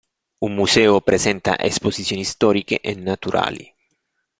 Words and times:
Un 0.39 0.55
museo 0.55 0.99
presenta 1.01 1.55
esposizioni 1.59 2.23
storiche 2.23 2.81
e 2.81 2.95
naturali. 2.95 3.71